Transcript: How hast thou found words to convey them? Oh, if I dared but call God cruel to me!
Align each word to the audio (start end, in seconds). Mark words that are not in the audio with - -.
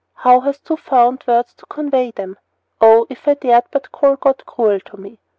How 0.15 0.39
hast 0.39 0.65
thou 0.65 0.77
found 0.77 1.23
words 1.27 1.53
to 1.53 1.67
convey 1.67 2.09
them? 2.09 2.37
Oh, 2.81 3.05
if 3.11 3.27
I 3.27 3.35
dared 3.35 3.65
but 3.69 3.91
call 3.91 4.15
God 4.15 4.43
cruel 4.47 4.79
to 4.79 4.97
me! 4.99 5.19